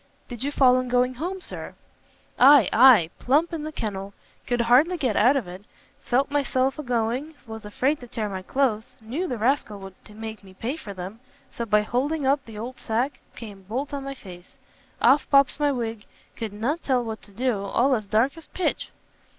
"Did 0.29 0.43
you 0.43 0.51
fall 0.51 0.79
in 0.79 0.87
going 0.87 1.13
home, 1.13 1.41
Sir?" 1.41 1.75
"Ay, 2.39 2.67
ay, 2.73 3.11
plump 3.19 3.53
in 3.53 3.61
the 3.61 3.71
kennel; 3.71 4.15
could 4.47 4.61
hardly 4.61 4.97
get 4.97 5.15
out 5.15 5.35
of 5.37 5.47
it; 5.47 5.63
felt 6.01 6.31
myself 6.31 6.79
a 6.79 6.81
going, 6.81 7.35
was 7.45 7.67
afraid 7.67 7.99
to 7.99 8.07
tear 8.07 8.27
my 8.27 8.41
cloaths, 8.41 8.95
knew 8.99 9.27
the 9.27 9.37
rascal 9.37 9.77
would 9.77 9.93
make 10.09 10.43
me 10.43 10.55
pay 10.55 10.75
for 10.75 10.95
them, 10.95 11.19
so 11.51 11.67
by 11.67 11.83
holding 11.83 12.25
up 12.25 12.43
the 12.45 12.57
old 12.57 12.79
sack, 12.79 13.19
come 13.35 13.61
bolt 13.61 13.93
on 13.93 14.03
my 14.03 14.15
face! 14.15 14.57
off 14.99 15.29
pops 15.29 15.59
my 15.59 15.71
wig; 15.71 16.07
could 16.35 16.51
not 16.51 16.81
tell 16.83 17.03
what 17.03 17.21
to 17.21 17.29
do; 17.29 17.61
all 17.63 17.93
as 17.93 18.07
dark 18.07 18.35
as 18.39 18.47
pitch!" 18.47 18.89